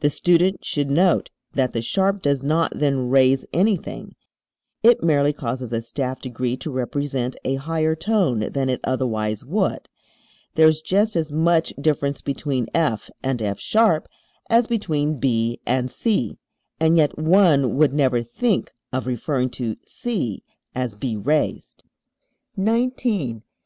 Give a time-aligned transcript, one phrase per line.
[0.00, 4.14] The student should note that the sharp does not then raise anything;
[4.82, 9.88] it merely causes a staff degree to represent a higher tone than it otherwise would.
[10.54, 14.04] There is just as much difference between F and F[sharp]
[14.50, 16.36] as between B and C,
[16.78, 20.42] and yet one would never think of referring to C
[20.74, 21.84] as "B raised"!
[22.58, 22.92] [Illustration:
[23.34, 23.42] Fig.